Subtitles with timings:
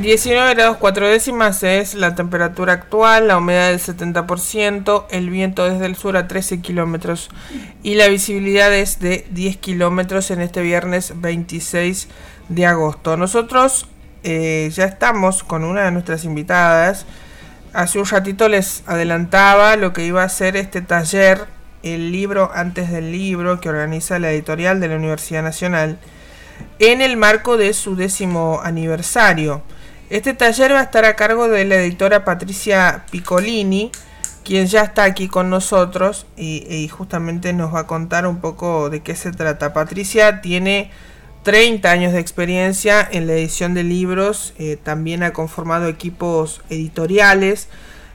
[0.00, 5.84] 19 grados 4 décimas es la temperatura actual, la humedad del 70%, el viento desde
[5.84, 7.28] el sur a 13 kilómetros
[7.82, 12.08] y la visibilidad es de 10 kilómetros en este viernes 26
[12.48, 13.18] de agosto.
[13.18, 13.86] Nosotros
[14.24, 17.04] eh, ya estamos con una de nuestras invitadas.
[17.74, 21.44] Hace un ratito les adelantaba lo que iba a ser este taller,
[21.82, 25.98] el libro antes del libro que organiza la editorial de la Universidad Nacional
[26.78, 29.62] en el marco de su décimo aniversario.
[30.12, 33.90] Este taller va a estar a cargo de la editora Patricia Piccolini,
[34.44, 39.00] quien ya está aquí con nosotros y, justamente nos va a contar un poco de
[39.00, 39.72] qué se trata.
[39.72, 40.90] Patricia tiene
[41.44, 47.68] 30 años de experiencia en la edición de libros, eh, también ha conformado equipos editoriales,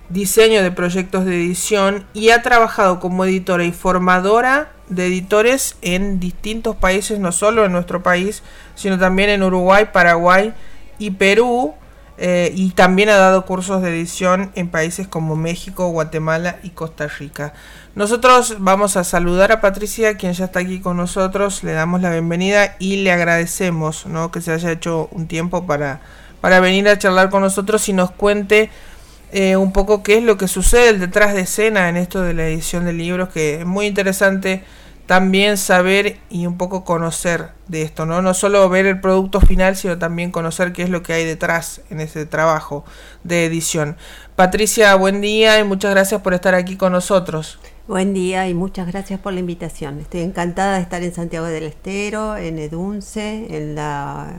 [0.09, 6.19] diseño de proyectos de edición y ha trabajado como editora y formadora de editores en
[6.19, 8.43] distintos países, no solo en nuestro país,
[8.75, 10.53] sino también en Uruguay, Paraguay
[10.99, 11.73] y Perú
[12.17, 17.07] eh, y también ha dado cursos de edición en países como México, Guatemala y Costa
[17.07, 17.53] Rica.
[17.93, 22.11] Nosotros vamos a saludar a Patricia, quien ya está aquí con nosotros, le damos la
[22.11, 24.31] bienvenida y le agradecemos ¿no?
[24.31, 26.01] que se haya hecho un tiempo para,
[26.41, 28.69] para venir a charlar con nosotros y nos cuente
[29.31, 32.47] eh, un poco qué es lo que sucede detrás de escena en esto de la
[32.47, 34.63] edición de libros, que es muy interesante
[35.07, 38.21] también saber y un poco conocer de esto, ¿no?
[38.21, 41.81] No solo ver el producto final, sino también conocer qué es lo que hay detrás
[41.89, 42.83] en ese trabajo
[43.23, 43.95] de edición.
[44.35, 47.57] Patricia, buen día y muchas gracias por estar aquí con nosotros.
[47.87, 49.99] Buen día y muchas gracias por la invitación.
[50.01, 54.33] Estoy encantada de estar en Santiago del Estero, en Edunce, en la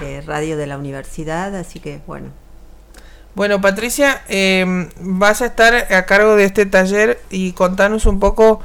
[0.00, 2.28] eh, radio de la universidad, así que bueno.
[3.34, 8.60] Bueno, Patricia, eh, vas a estar a cargo de este taller y contanos un poco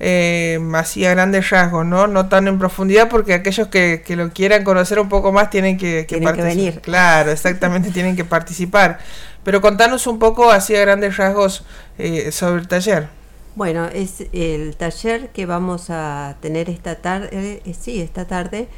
[0.00, 2.06] eh, así a grandes rasgos, ¿no?
[2.06, 6.06] No tan en profundidad porque aquellos que, lo quieran conocer un poco más tienen que,
[6.06, 6.80] que, venir.
[6.80, 8.98] Claro, exactamente, tienen que participar.
[9.44, 11.64] Pero contanos un poco así a grandes rasgos
[11.98, 13.08] eh, sobre el taller.
[13.54, 18.68] Bueno, es el taller que vamos a tener esta tarde, eh, sí, esta tarde,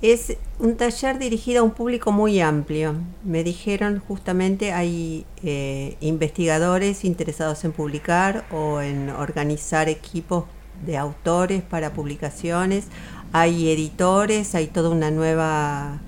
[0.00, 2.96] es un taller dirigido a un público muy amplio.
[3.22, 10.44] Me dijeron justamente hay eh, investigadores interesados en publicar o en organizar equipos
[10.84, 12.86] de autores para publicaciones,
[13.32, 16.00] hay editores, hay toda una nueva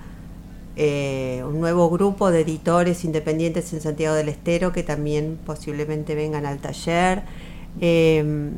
[0.77, 6.45] eh, un nuevo grupo de editores independientes en Santiago del Estero que también posiblemente vengan
[6.45, 7.23] al taller.
[7.79, 8.51] Em,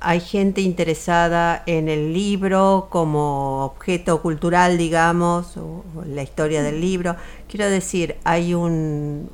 [0.00, 7.16] hay gente interesada en el libro como objeto cultural, digamos, o, la historia del libro.
[7.48, 9.28] Quiero decir, hay un...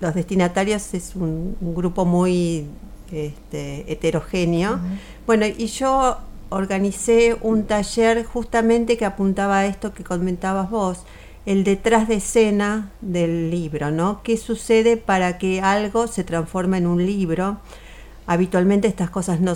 [0.00, 2.66] los destinatarios es un grupo muy
[3.12, 4.80] este, heterogéneo.
[5.26, 6.18] Bueno, y yo
[6.48, 11.04] organicé un taller justamente que apuntaba a esto que comentabas vos,
[11.46, 14.22] el detrás de escena del libro, ¿no?
[14.22, 17.58] ¿Qué sucede para que algo se transforme en un libro?
[18.26, 19.54] Habitualmente estas cosas no,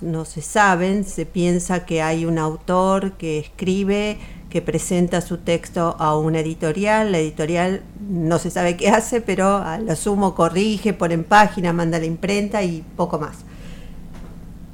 [0.00, 4.18] no se saben, se piensa que hay un autor que escribe
[4.50, 9.56] que presenta su texto a una editorial, la editorial no se sabe qué hace, pero
[9.56, 13.38] a lo sumo corrige, pone en página, manda la imprenta y poco más.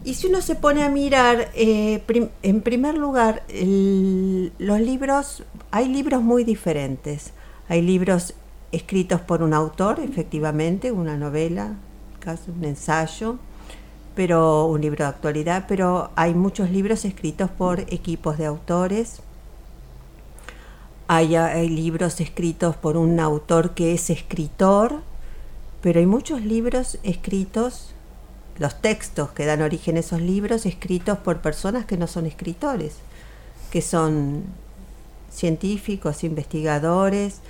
[0.05, 2.03] Y si uno se pone a mirar, eh,
[2.43, 7.33] en primer lugar, los libros, hay libros muy diferentes.
[7.69, 8.35] Hay libros
[8.73, 11.77] escritos por un autor, efectivamente, una novela,
[12.19, 13.39] casi un ensayo,
[14.15, 19.23] pero un libro de actualidad, pero hay muchos libros escritos por equipos de autores,
[21.15, 25.03] hay, libros escritos por un autor que es escritor,
[25.83, 27.95] pero hay muchos libros escritos,
[28.59, 32.95] los textos que dan origen a esos libros, escritos por personas que no son escritores,
[33.71, 34.45] que son
[35.31, 37.41] científicos, investigadores,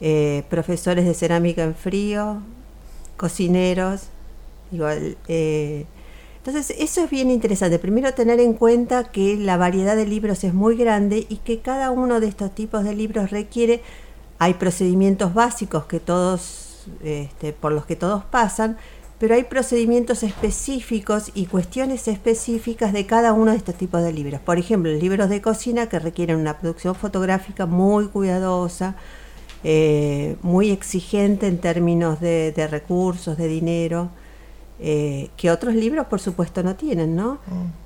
[0.00, 2.40] eh, profesores de cerámica en frío,
[3.18, 4.04] cocineros,
[4.72, 5.84] igual, eh,
[6.46, 7.78] entonces, eso es bien interesante.
[7.78, 11.90] Primero, tener en cuenta que la variedad de libros es muy grande y que cada
[11.90, 13.80] uno de estos tipos de libros requiere,
[14.38, 18.76] hay procedimientos básicos que todos, este, por los que todos pasan,
[19.18, 24.38] pero hay procedimientos específicos y cuestiones específicas de cada uno de estos tipos de libros.
[24.38, 28.96] Por ejemplo, libros de cocina que requieren una producción fotográfica muy cuidadosa,
[29.62, 34.10] eh, muy exigente en términos de recursos, de dinero.
[34.80, 37.34] Eh, que otros libros por supuesto no tienen, ¿no?
[37.46, 37.84] Mm.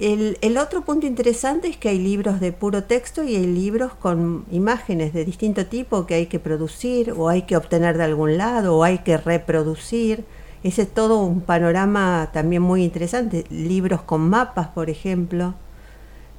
[0.00, 4.46] El, otro punto interesante es que hay libros de puro texto y hay libros con
[4.50, 8.78] imágenes de distinto tipo que hay que producir o hay que obtener de algún lado
[8.78, 10.24] o hay que reproducir.
[10.62, 13.44] Ese es todo un panorama también muy interesante.
[13.50, 15.54] Libros con mapas, por ejemplo.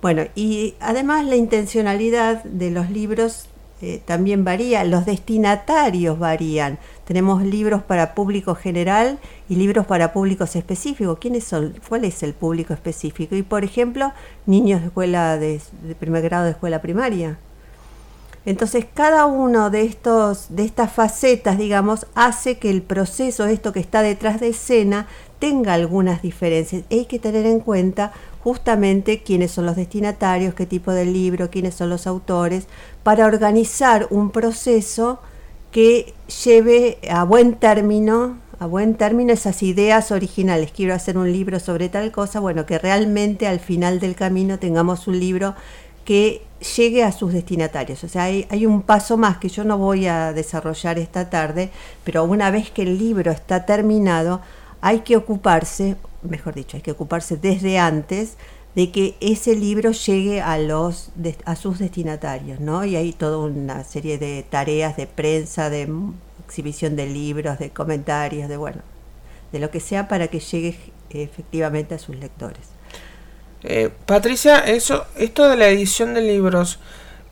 [0.01, 3.47] Bueno, y además la intencionalidad de los libros
[3.81, 6.77] eh, también varía, los destinatarios varían.
[7.05, 9.19] Tenemos libros para público general
[9.49, 11.17] y libros para públicos específicos.
[11.19, 11.73] ¿Quiénes son?
[11.89, 13.35] ¿Cuál es el público específico?
[13.35, 14.13] Y por ejemplo,
[14.45, 17.37] niños de escuela de, de primer grado de escuela primaria.
[18.45, 23.79] Entonces, cada uno de estos de estas facetas, digamos, hace que el proceso, esto que
[23.79, 25.07] está detrás de escena,
[25.37, 26.83] tenga algunas diferencias.
[26.89, 31.75] Hay que tener en cuenta justamente quiénes son los destinatarios, qué tipo de libro, quiénes
[31.75, 32.67] son los autores,
[33.03, 35.19] para organizar un proceso
[35.71, 40.71] que lleve a buen término, a buen término esas ideas originales.
[40.71, 45.07] Quiero hacer un libro sobre tal cosa, bueno, que realmente al final del camino tengamos
[45.07, 45.55] un libro
[46.03, 46.41] que
[46.75, 48.03] llegue a sus destinatarios.
[48.03, 51.71] O sea, hay, hay, un paso más que yo no voy a desarrollar esta tarde,
[52.03, 54.41] pero una vez que el libro está terminado,
[54.81, 58.37] hay que ocuparse, mejor dicho, hay que ocuparse desde antes
[58.75, 61.09] de que ese libro llegue a los
[61.45, 62.85] a sus destinatarios, ¿no?
[62.85, 65.89] Y hay toda una serie de tareas de prensa, de
[66.45, 68.81] exhibición de libros, de comentarios, de bueno,
[69.51, 70.77] de lo que sea para que llegue
[71.09, 72.61] efectivamente a sus lectores.
[73.63, 76.79] Eh, Patricia, eso, esto de la edición de libros,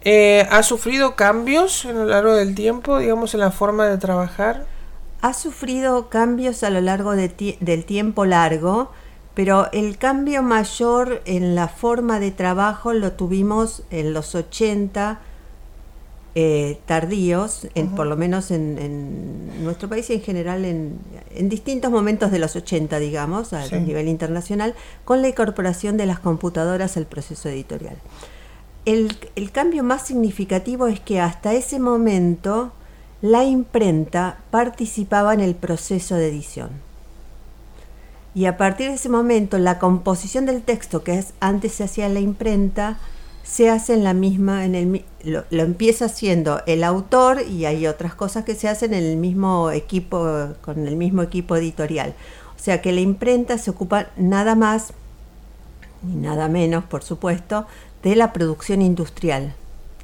[0.02, 4.66] eh, ¿ha sufrido cambios a lo largo del tiempo, digamos, en la forma de trabajar?
[5.22, 8.92] Ha sufrido cambios a lo largo del tiempo largo,
[9.34, 15.20] pero el cambio mayor en la forma de trabajo lo tuvimos en los 80
[16.36, 21.00] eh, tardíos, en, por lo menos en, nuestro país y en general en,
[21.50, 24.74] distintos momentos de los 80, digamos, a nivel internacional,
[25.04, 27.98] con la incorporación de las computadoras al proceso editorial.
[28.86, 32.72] el cambio más significativo es que hasta ese momento
[33.22, 36.70] la imprenta participaba en el proceso de edición.
[38.34, 42.06] Y a partir de ese momento, la composición del texto que es, antes se hacía
[42.06, 42.98] en la imprenta,
[43.44, 48.46] se hace en la misma, el, lo, empieza haciendo el autor y hay otras cosas
[48.46, 52.14] que se hacen en el mismo equipo, con el mismo equipo editorial.
[52.56, 54.94] O sea que la imprenta se ocupa nada más
[56.04, 57.66] y nada menos, por supuesto,
[58.04, 59.56] de la producción industrial.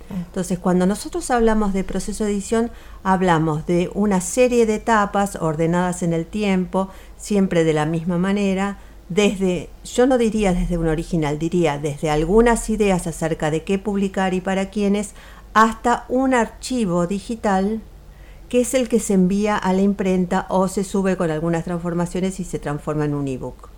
[0.09, 2.71] Entonces, cuando nosotros hablamos de proceso de edición,
[3.03, 8.77] hablamos de una serie de etapas ordenadas en el tiempo, siempre de la misma manera,
[9.09, 14.33] desde, yo no diría desde un original, diría desde algunas ideas acerca de qué publicar
[14.33, 15.13] y para quiénes,
[15.53, 17.81] hasta un archivo digital
[18.49, 22.39] que es el que se envía a la imprenta o se sube con algunas transformaciones
[22.39, 23.69] y se transforma en un ebook.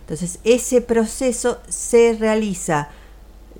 [0.00, 2.88] Entonces, ese proceso se realiza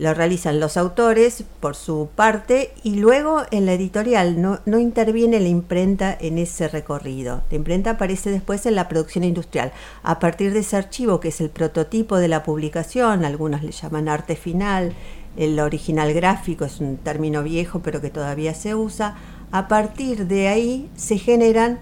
[0.00, 5.40] lo realizan los autores por su parte y luego en la editorial no, no, interviene
[5.40, 7.42] la imprenta en ese recorrido.
[7.50, 9.72] La imprenta aparece después en la producción industrial.
[10.02, 14.08] A partir de ese archivo, que es el prototipo de la publicación, algunos le llaman
[14.08, 14.94] arte final,
[15.36, 19.18] el original gráfico es un término viejo pero que todavía se usa,
[19.52, 21.78] a partir de ahí se generan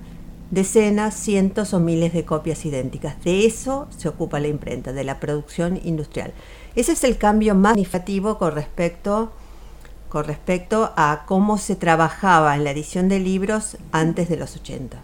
[0.51, 3.23] decenas, cientos o miles de copias idénticas.
[3.23, 6.33] De eso se ocupa la imprenta, de la producción industrial.
[6.79, 9.33] Ese es el cambio más significativo con respecto,
[10.09, 14.97] con respecto a cómo se trabajaba en la edición de libros antes de los 80.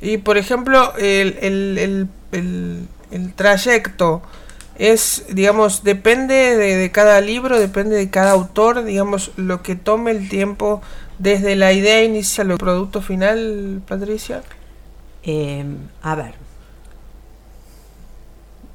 [0.00, 4.22] Y por ejemplo, el, el, trayecto
[4.78, 10.30] es, digamos, depende de, cada libro, depende de cada autor, digamos, lo que tome el
[10.30, 10.80] tiempo
[11.18, 14.40] desde la idea inicial al producto final, Patricia.
[15.22, 15.66] Eh,
[16.00, 16.47] a ver,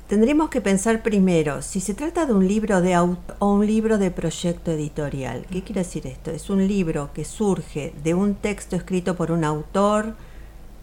[0.08, 3.98] Tendríamos que pensar primero si se trata de un libro de auto o un libro
[3.98, 5.46] de proyecto editorial.
[5.50, 6.30] ¿Qué quiere decir esto?
[6.30, 10.16] Es un libro que surge de un texto escrito por un autor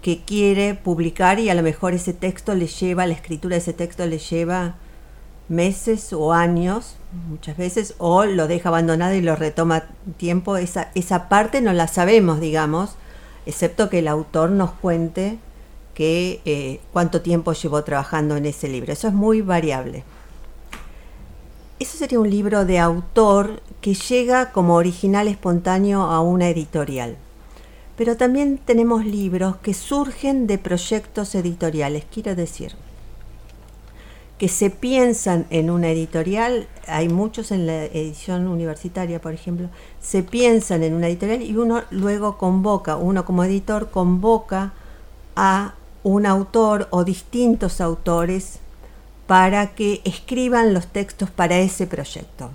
[0.01, 3.75] que quiere publicar y a lo mejor ese texto le lleva, la escritura de ese
[3.75, 4.77] texto le lleva
[5.51, 6.97] meses o años,
[7.29, 9.85] muchas veces, o lo deja abandonado y lo retoma
[10.17, 10.57] tiempo.
[10.57, 12.95] Esa, esa parte no la sabemos, digamos,
[13.45, 15.39] excepto que el autor nos cuente
[15.95, 18.93] que eh, cuánto tiempo llevó trabajando en ese libro.
[18.93, 20.05] Eso es muy variable.
[21.79, 27.17] Eso sería un libro de autor que llega como original espontáneo a una editorial.
[27.97, 32.75] Pero también tenemos libros que surgen de proyectos editoriales, quiero decir,
[34.41, 39.69] que se piensan en una editorial, hay muchos en la edición universitaria, por ejemplo,
[40.01, 44.73] se piensan en una editorial y uno luego convoca, uno como editor convoca
[45.37, 48.59] a un autor o distintos autores
[49.27, 52.51] para que escriban los textos para ese proyecto.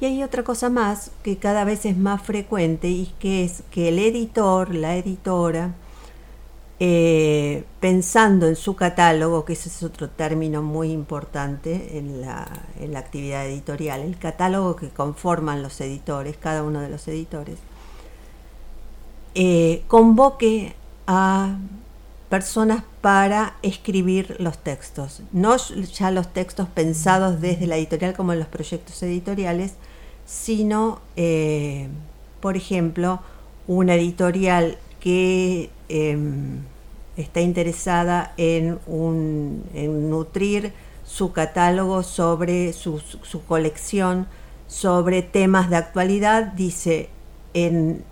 [0.00, 3.90] Y hay otra cosa más que cada vez es más frecuente y que es que
[3.90, 5.74] el editor, la editora,
[6.80, 12.48] eh, pensando en su catálogo, que ese es otro término muy importante en la,
[12.80, 17.58] en la actividad editorial, el catálogo que conforman los editores, cada uno de los editores,
[19.36, 20.74] eh, convoque
[21.06, 21.56] a
[22.28, 28.38] personas para escribir los textos, no ya los textos pensados desde la editorial como en
[28.38, 29.74] los proyectos editoriales,
[30.24, 31.88] sino, eh,
[32.40, 33.20] por ejemplo,
[33.66, 36.60] una editorial que em,
[37.16, 38.78] está interesada en,
[40.08, 40.72] nutrir
[41.04, 43.00] su catálogo sobre su,
[43.46, 44.26] colección,
[44.68, 47.10] sobre temas de actualidad, dice,
[47.52, 48.04] en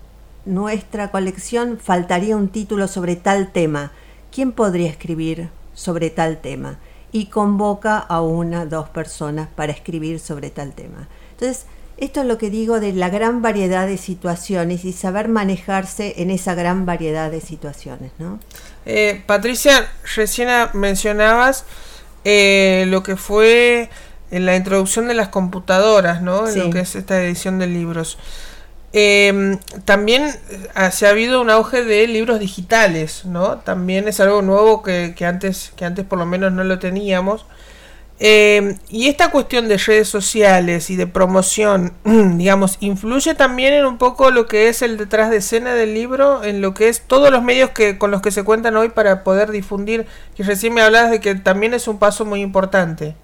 [0.51, 3.93] nuestra colección faltaría un título sobre tal tema.
[4.33, 6.79] ¿Quién podría escribir sobre tal tema?
[7.13, 11.09] Y convoca a una, dos personas para escribir sobre tal tema.
[11.33, 11.67] Entonces,
[11.97, 16.31] esto es lo que digo de la gran variedad de situaciones y saber manejarse en
[16.31, 18.41] esa gran variedad de situaciones, ¿no?
[18.87, 21.65] Eh, Patricia, recién mencionabas
[22.25, 23.91] eh, lo que fue
[24.31, 26.49] en la introducción de las computadoras, ¿no?
[26.49, 28.19] En lo que es esta edición de libros.
[28.93, 33.59] Em, también eh, se ha habido un auge de libros digitales, ¿no?
[33.59, 37.47] También es algo nuevo que, que antes, que antes por lo menos no lo teníamos.
[38.23, 43.97] Eh, y esta cuestión de redes sociales y de promoción, digamos, influye también en un
[43.97, 47.31] poco lo que es el detrás de escena del libro, en lo que es todos
[47.31, 50.07] los medios que con los que se cuentan hoy para poder difundir,
[50.37, 53.15] que recién me hablabas de que también es un paso muy importante.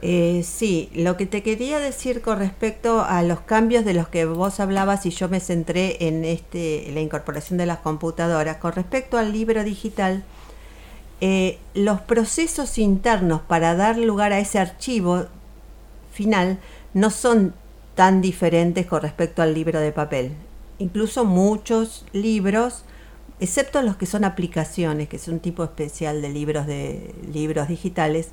[0.00, 4.26] Eh, sí, lo que te quería decir con respecto a los cambios de los que
[4.26, 9.18] vos hablabas y yo me centré en este, la incorporación de las computadoras, con respecto
[9.18, 10.22] al libro digital,
[11.20, 15.26] eh, los procesos internos para dar lugar a ese archivo
[16.12, 16.60] final
[16.94, 17.54] no son
[17.96, 20.32] tan diferentes con respecto al libro de papel.
[20.78, 22.84] Incluso muchos libros,
[23.40, 28.28] excepto los que son aplicaciones, que es un tipo especial de libros de libros digitales,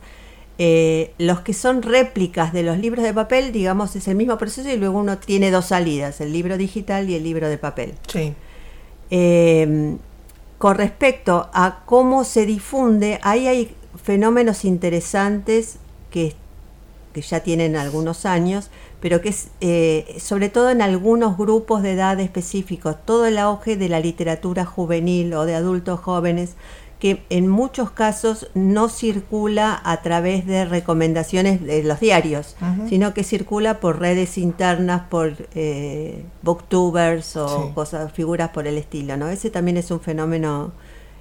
[0.58, 4.70] eh, los que son réplicas de los libros de papel, digamos, es el mismo proceso
[4.70, 7.94] y luego uno tiene dos salidas, el libro digital y el libro de papel.
[8.08, 8.34] Sí.
[9.10, 9.98] Eh,
[10.58, 15.78] con respecto a cómo se difunde, ahí hay fenómenos interesantes
[16.10, 16.34] que,
[17.14, 18.70] que ya tienen algunos años,
[19.02, 23.76] pero que es eh, sobre todo en algunos grupos de edad específicos, todo el auge
[23.76, 26.56] de la literatura juvenil o de adultos jóvenes,
[27.06, 32.56] que en muchos casos no circula a través de recomendaciones de los diarios,
[32.90, 39.18] sino que circula por redes internas, por eh, booktubers o cosas, figuras por el estilo,
[39.18, 39.30] ¿no?
[39.30, 40.72] Ese también es un fenómeno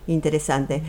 [0.06, 0.82] interesante.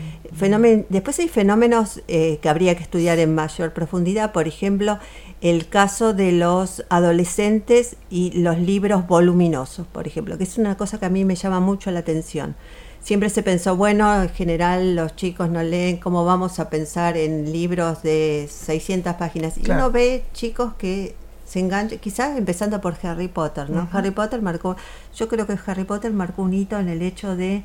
[0.88, 4.98] después hay fenómenos eh, que habría que estudiar en mayor profundidad, por ejemplo,
[5.42, 10.98] el caso de los adolescentes y los libros voluminosos, por ejemplo, que es una cosa
[10.98, 12.56] que a mí me llama mucho la atención
[13.06, 17.52] siempre se pensó, bueno, en general los chicos no leen, ¿cómo vamos a pensar en
[17.52, 19.56] libros de 600 páginas?
[19.58, 23.88] Y uno ve chicos que se enganchan, quizás empezando por Harry Potter, ¿no?
[23.92, 24.74] Harry Potter marcó,
[25.14, 27.62] yo creo que Harry Potter marcó un hito en el hecho de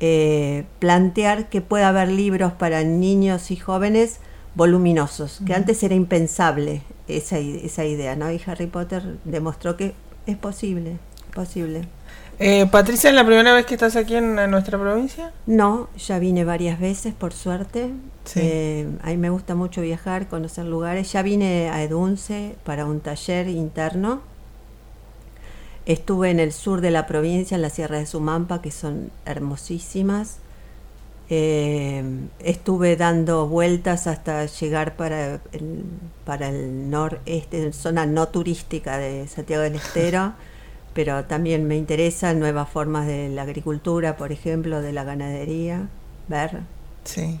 [0.00, 4.18] eh, plantear que puede haber libros para niños y jóvenes
[4.56, 8.32] voluminosos, que antes era impensable esa, esa idea, ¿no?
[8.32, 9.94] Y Harry Potter demostró que
[10.26, 10.98] es posible,
[11.32, 11.86] posible.
[12.38, 15.32] Eh, Patricia, ¿es la primera vez que estás aquí en, nuestra provincia?
[15.46, 17.90] No, ya vine varias veces, por suerte.
[18.34, 21.12] Eh, a mí me gusta mucho viajar, conocer lugares.
[21.12, 24.20] Ya vine a Edunce para un taller interno.
[25.86, 30.38] Estuve en el sur de la provincia, en la Sierra de Sumampa, que son hermosísimas.
[31.30, 32.04] Eh,
[32.40, 35.84] estuve dando vueltas hasta llegar para el,
[36.24, 40.34] para el noreste, zona no turística de Santiago del Estero.
[40.96, 45.88] pero también me interesan nuevas formas de la agricultura, por ejemplo, de la ganadería,
[46.26, 46.60] ver.
[47.04, 47.38] Sí.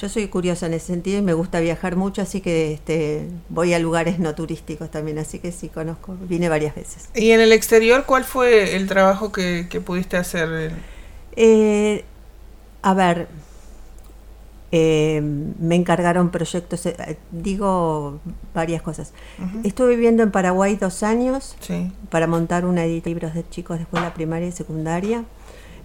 [0.00, 3.74] Yo soy curiosa en ese sentido y me gusta viajar mucho, así que este, voy
[3.74, 7.10] a lugares no turísticos también, así que sí conozco, vine varias veces.
[7.14, 10.72] ¿Y en el exterior cuál fue el trabajo que, pudiste hacer?
[11.36, 12.02] Eh,
[12.80, 13.28] a ver,
[14.72, 18.18] eh, me encargaron proyectos, eh, digo
[18.54, 19.12] varias cosas.
[19.62, 21.56] Estuve viviendo en Paraguay dos años
[22.10, 25.24] para montar una editorial de libros de chicos de escuela primaria y secundaria.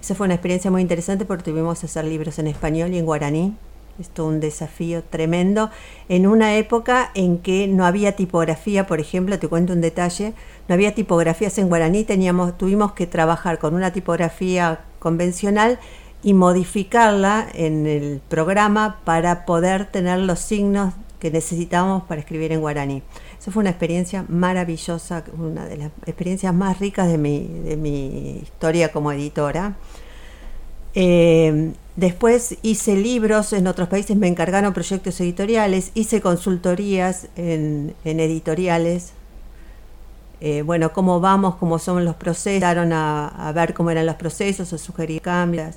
[0.01, 3.05] Esa fue una experiencia muy interesante porque tuvimos que hacer libros en español y en
[3.05, 3.55] guaraní.
[3.99, 5.69] Esto un desafío tremendo
[6.09, 10.33] en una época en que no había tipografía, por ejemplo, te cuento un detalle,
[10.67, 15.77] no había tipografías en guaraní, teníamos, tuvimos que trabajar con una tipografía convencional
[16.23, 22.61] y modificarla en el programa para poder tener los signos que necesitábamos para escribir en
[22.61, 23.03] guaraní.
[23.39, 28.37] Eso fue una experiencia maravillosa, una de las experiencias más ricas de mi, de mi
[28.37, 29.75] historia como editora.
[30.93, 39.13] Eh, después hice libros en otros países, me encargaron proyectos editoriales, hice consultorías en, editoriales.
[40.41, 44.73] Eh, bueno, cómo vamos, cómo son los procesos, a, a ver cómo eran los procesos,
[44.73, 45.75] o sugerir cambios,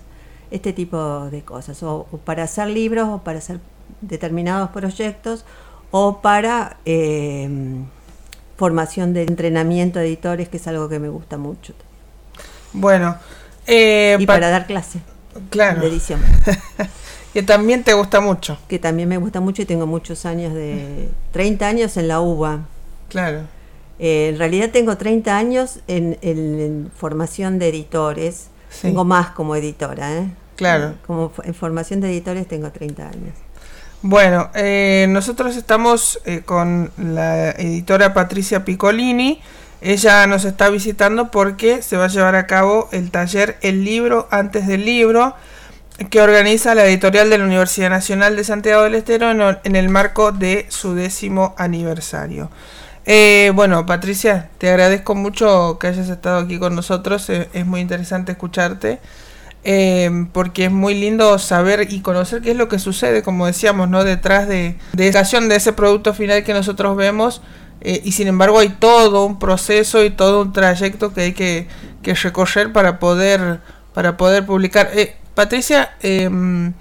[0.54, 3.60] este tipo de cosas, o, para hacer libros, o para hacer
[4.00, 5.44] determinados proyectos,
[5.90, 7.48] o para eh,
[8.56, 11.74] formación de entrenamiento de editores, que es algo que me gusta mucho.
[12.72, 13.16] Bueno,
[13.66, 15.00] eh, y para dar clase
[15.50, 15.80] claro.
[15.80, 16.20] de edición.
[17.32, 18.58] que también te gusta mucho.
[18.68, 21.08] Que también me gusta mucho y tengo muchos años de...
[21.32, 22.60] 30 años en la UBA.
[23.08, 23.42] Claro.
[23.98, 28.48] Eh, en realidad tengo 30 años en, formación de editores.
[28.82, 30.28] Tengo más como editora, ¿eh?
[30.56, 30.94] Claro.
[31.06, 33.34] Como en formación de editores tengo 30 años.
[34.02, 39.40] Bueno, eh, nosotros estamos con la editora Patricia Piccolini
[39.84, 44.26] ella nos está visitando porque se va a llevar a cabo el taller El libro
[44.30, 45.34] antes del libro
[46.08, 50.32] que organiza la editorial de la Universidad Nacional de Santiago del Estero en, el marco
[50.32, 52.50] de su décimo aniversario.
[53.04, 57.28] Eh, bueno, Patricia, te agradezco mucho que hayas estado aquí con nosotros.
[57.28, 59.00] Eh, es muy interesante escucharte.
[59.66, 63.88] Eh, porque es muy lindo saber y conocer qué es lo que sucede, como decíamos,
[63.88, 64.04] ¿no?
[64.04, 67.40] Detrás de, de, de ese producto final que nosotros vemos
[67.84, 71.66] eh, y sin embargo hay todo un proceso y todo un trayecto que hay que,
[72.02, 73.60] recorrer para poder,
[73.92, 74.90] para poder publicar.
[74.94, 76.72] Eh, Patricia, em,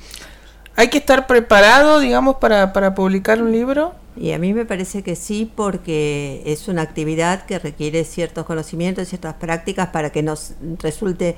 [0.75, 3.93] ¿hay que estar preparado, digamos, para, para publicar un libro?
[4.15, 9.07] Y a mí me parece que sí, porque es una actividad que requiere ciertos conocimientos,
[9.09, 11.35] ciertas prácticas para que nos resulte,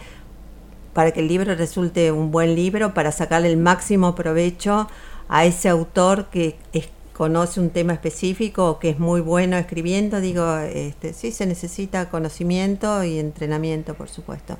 [0.95, 4.87] para que el libro resulte un buen libro, para sacarle el máximo provecho
[5.27, 10.57] a ese autor que es conoce un tema específico que es muy bueno escribiendo, digo,
[10.57, 14.53] este, sí se necesita conocimiento y entrenamiento, por supuesto.